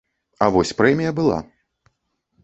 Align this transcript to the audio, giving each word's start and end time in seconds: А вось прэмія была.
А 0.45 0.45
вось 0.53 0.71
прэмія 0.79 1.11
была. 1.19 1.37